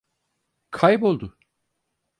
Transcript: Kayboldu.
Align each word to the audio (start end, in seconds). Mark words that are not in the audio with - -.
Kayboldu. 0.71 1.37